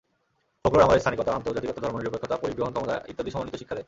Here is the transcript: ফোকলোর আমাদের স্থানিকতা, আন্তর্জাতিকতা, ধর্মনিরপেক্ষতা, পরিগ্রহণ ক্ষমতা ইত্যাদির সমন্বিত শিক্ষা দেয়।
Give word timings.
ফোকলোর 0.63 0.85
আমাদের 0.85 1.01
স্থানিকতা, 1.03 1.31
আন্তর্জাতিকতা, 1.37 1.83
ধর্মনিরপেক্ষতা, 1.85 2.35
পরিগ্রহণ 2.43 2.71
ক্ষমতা 2.75 2.95
ইত্যাদির 3.11 3.33
সমন্বিত 3.33 3.55
শিক্ষা 3.59 3.75
দেয়। 3.75 3.79